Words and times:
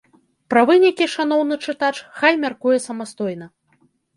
Пра 0.53 0.61
вынікі 0.69 1.05
шаноўны 1.17 1.55
чытач 1.67 1.91
хай 2.19 2.41
мяркуе 2.45 2.77
самастойна. 2.87 3.45